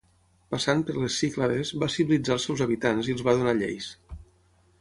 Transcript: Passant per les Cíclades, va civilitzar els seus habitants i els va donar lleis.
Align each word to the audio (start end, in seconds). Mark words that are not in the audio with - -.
Passant 0.53 0.79
per 0.87 0.95
les 0.95 1.17
Cíclades, 1.23 1.73
va 1.85 1.91
civilitzar 1.97 2.35
els 2.39 2.49
seus 2.49 2.65
habitants 2.67 3.11
i 3.13 3.17
els 3.19 3.25
va 3.29 3.37
donar 3.41 3.55
lleis. 3.63 3.95